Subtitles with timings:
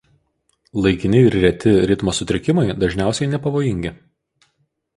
[0.85, 3.95] Laikini ir reti ritmo sutrikimai dažniausiai nepavojingi.